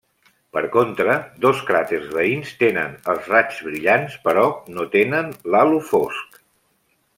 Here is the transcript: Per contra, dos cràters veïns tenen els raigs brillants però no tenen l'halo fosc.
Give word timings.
Per 0.55 0.61
contra, 0.75 1.17
dos 1.43 1.59
cràters 1.67 2.07
veïns 2.15 2.55
tenen 2.63 2.97
els 3.15 3.29
raigs 3.33 3.61
brillants 3.69 4.17
però 4.25 4.49
no 4.79 4.89
tenen 4.99 5.33
l'halo 5.53 5.87
fosc. 5.95 6.45